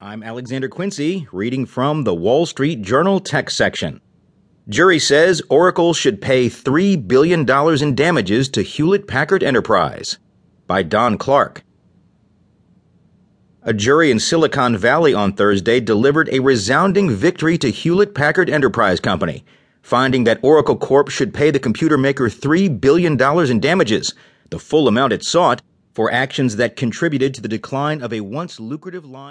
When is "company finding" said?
19.00-20.22